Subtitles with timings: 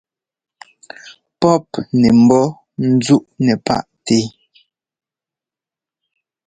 [1.39, 1.67] Pɔ́p
[1.99, 2.43] nɛ mbɔ́
[2.93, 4.17] nzúʼnɛ paʼtɛ.